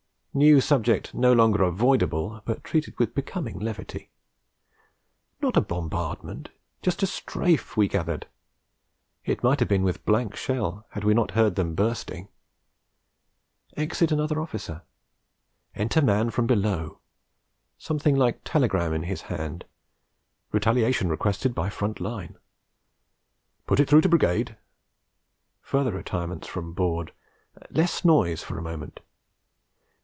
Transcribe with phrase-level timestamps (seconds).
[0.33, 4.09] New subject no longer avoidable, but treated with becoming levity.
[5.41, 6.47] Not a bombardment,
[6.81, 8.27] just a Strafe, we gathered;
[9.25, 12.29] it might have been with blank shell, had we not heard them bursting.
[13.75, 14.83] Exit another officer;
[15.75, 16.99] enter man from below.
[17.77, 19.65] Something like telegram in his hand:
[20.53, 22.37] retaliation requested by front line.
[23.67, 24.55] 'Put it through to Brigade.'
[25.63, 27.11] Further retirements from board;
[27.69, 29.01] less noise for moment.